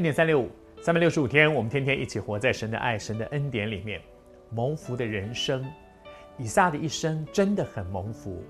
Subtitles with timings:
[0.00, 0.48] 恩典三六五，
[0.80, 4.00] 三百六十五天，我们天天一起活在神的爱、神的恩典里面，
[4.48, 5.62] 蒙福的人生。
[6.38, 8.42] 以撒的一生真的很蒙福。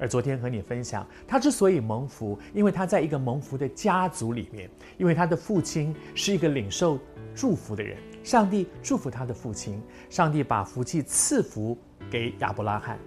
[0.00, 6.98] 而昨天和你分享，他之所以蒙福，因为他在一个蒙福的家族里面，因为他的父亲是一个领受
[7.36, 11.78] 祝福的人，上帝祝福他的父亲，上帝把福气赐福
[12.10, 12.98] 给亚伯拉罕，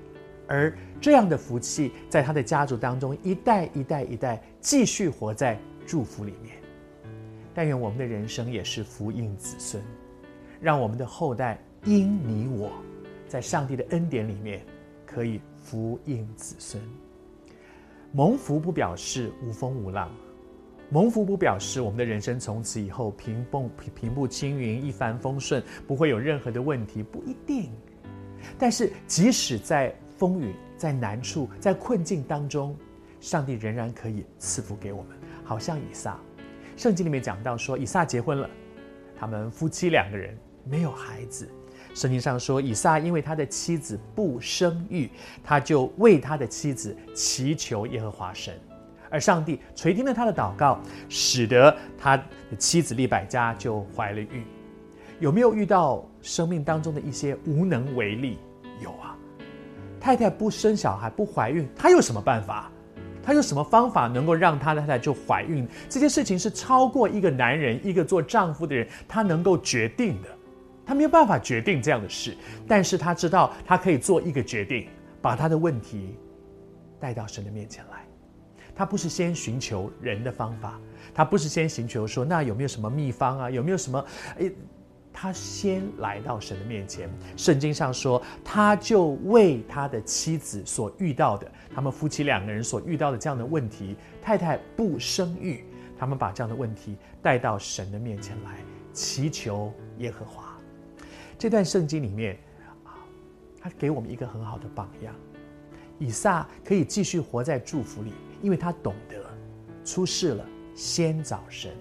[0.47, 6.58] 而这样的福气在他的家族当中一代一代一代继续活在祝福里面。
[7.53, 9.84] 但愿我们的人生也是福音子孙，
[10.62, 12.72] 让我们的后代因你我，
[13.27, 14.63] 在上帝的恩典里面，
[15.05, 16.81] 可以福音子孙。
[18.12, 20.09] 蒙福不表示无风无浪，
[20.89, 27.69] 蒙福不表示我们的人生从此以后平步平步青云、一帆风顺，不会有任何的问题，不一定。
[28.58, 32.75] 但是即使在风雨、在难处、在困境当中，
[33.19, 36.19] 上帝仍然可以赐福给我们，好像以撒。
[36.80, 38.49] 圣经里面讲到说，以撒结婚了，
[39.13, 41.45] 他们夫妻两个人没有孩子。
[41.94, 45.09] 圣经上说，以撒因为他的妻子不生育，
[45.44, 48.57] 他就为他的妻子祈求耶和华神，
[49.09, 52.23] 而上帝垂听了他的祷告，使得他的
[52.57, 54.41] 妻子利百加就怀了孕。
[55.19, 58.38] 有没有遇到生命当中的一些无能为力？
[58.81, 59.17] 有啊，
[60.00, 62.72] 太太不生小孩不怀孕，他有什么办法？
[63.30, 65.67] 他有什么方法能够让他的太太就怀孕？
[65.88, 70.30] 这件事情是超过一个男人，一个做丈夫的人，他能够决定的。
[70.83, 72.35] 他没有办法决定这样的事，
[72.67, 74.88] 但是他知道他可以做一个决定，
[75.22, 76.17] 把他的问题
[77.00, 78.03] 带到神的面前来。
[78.75, 80.80] 他不是先寻求人的方法，
[81.13, 84.03] 他不是先寻求说那有没有什么秘方啊，有没有什么？
[84.39, 84.52] 诶，
[85.11, 87.09] 他先来到神的面前。
[87.35, 91.51] 圣经上说，他就为他的妻子所遇到的。
[91.73, 95.66] 他们夫妻两个人所遇到的这样的问题，太太不生育，
[95.97, 98.57] 他们把这样的问题带到神的面前来，
[98.94, 100.57] 祈求耶和华。
[101.38, 102.38] 这段圣经里面
[102.84, 102.95] 啊，
[103.61, 105.13] 他给我们一个很好的榜样，
[105.97, 109.25] 以撒可以继续活在祝福里，因为他懂得
[109.84, 110.45] 出事了
[110.75, 111.72] 先找神。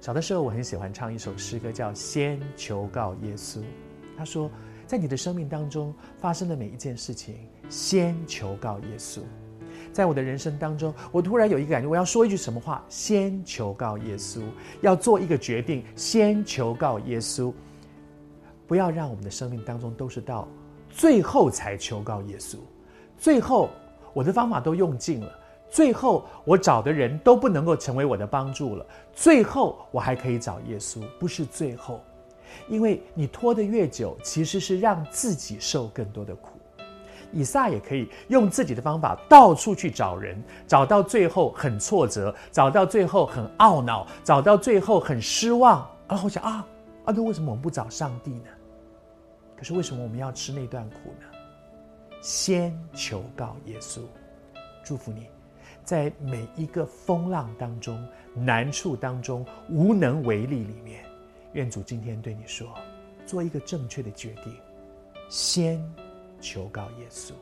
[0.00, 3.58] 小的时候我很喜欢唱一首诗歌，叫《先求告耶稣》。
[4.16, 4.50] 他说，
[4.86, 7.36] 在你的生命当中发生的每一件事情。
[7.68, 9.20] 先求告耶稣，
[9.92, 12.84] 在我的人生当中，我突然有一个感觉，我要说一句什么话？
[12.88, 14.42] 先求告耶稣，
[14.80, 17.52] 要做一个决定，先求告耶稣，
[18.66, 20.48] 不要让我们的生命当中都是到
[20.88, 22.56] 最后才求告耶稣，
[23.16, 23.70] 最后
[24.12, 25.32] 我的方法都用尽了，
[25.70, 32.02] 最后我找的人都不能够成为我的帮助了，最后我还可以找耶稣，不是最后，
[32.68, 36.58] 因为你拖得越久，其实是让自己受更多的苦。
[37.32, 45.88] 以撒也可以用自己的方法到处去找人，找到最后很挫折，找到最后很懊恼，找到最后很失望。
[46.08, 46.66] 然后我想啊
[47.04, 48.50] 啊，那为什么我们不找上帝呢？
[49.56, 51.38] 可是为什么我们要吃那段苦呢？
[52.20, 54.00] 先求告耶稣，
[54.82, 55.28] 祝福你，
[55.84, 61.04] 在每一个风浪当中、难处当中、无能为力里面，
[61.52, 62.68] 愿主今天对你说，
[63.26, 64.54] 做一个正确的决定，
[65.28, 65.80] 先。
[66.42, 67.32] 求告耶稣。